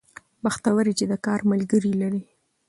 بختور 0.43 0.85
يې 0.89 0.93
چې 0.99 1.05
د 1.11 1.13
کار 1.25 1.39
ملګري 1.51 1.93
لرې 2.01 2.21